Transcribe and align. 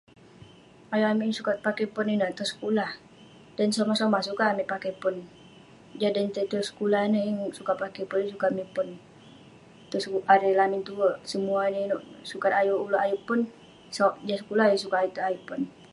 Ayuk 0.93 1.09
amik 1.11 1.25
yeng 1.27 1.39
sukat 1.39 1.57
pakey 1.65 1.87
pon 1.93 2.07
ineh, 2.13 2.31
tong 2.37 2.51
sekulah. 2.51 2.89
Dan 3.57 3.69
somah 3.75 3.97
somah, 3.99 4.21
sukat 4.27 4.47
amik 4.49 4.69
pakey 4.73 4.93
pon. 5.01 5.15
Jah 5.99 6.11
dan 6.15 6.27
tai 6.33 6.45
tong 6.51 6.67
sekulah 6.69 7.01
ineh, 7.07 7.23
yeng 7.27 7.39
sukat 7.57 7.75
pakey 7.83 8.03
pon 8.09 8.19
yeng 8.21 8.33
sukat 8.33 8.51
min 8.55 8.67
pon. 15.47 15.59